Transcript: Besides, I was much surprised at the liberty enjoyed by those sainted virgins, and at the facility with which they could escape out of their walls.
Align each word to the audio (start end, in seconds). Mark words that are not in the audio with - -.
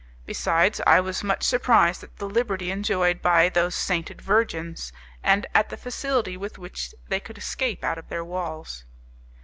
Besides, 0.25 0.81
I 0.87 0.99
was 0.99 1.23
much 1.23 1.43
surprised 1.43 2.01
at 2.03 2.17
the 2.17 2.27
liberty 2.27 2.71
enjoyed 2.71 3.21
by 3.21 3.49
those 3.49 3.75
sainted 3.75 4.19
virgins, 4.19 4.91
and 5.21 5.45
at 5.53 5.69
the 5.69 5.77
facility 5.77 6.35
with 6.35 6.57
which 6.57 6.95
they 7.09 7.19
could 7.19 7.37
escape 7.37 7.83
out 7.83 7.99
of 7.99 8.09
their 8.09 8.25
walls. 8.25 8.83